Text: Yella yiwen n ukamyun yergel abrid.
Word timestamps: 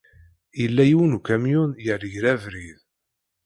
Yella 0.61 0.83
yiwen 0.87 1.11
n 1.13 1.17
ukamyun 1.17 1.71
yergel 1.85 2.25
abrid. 2.33 2.79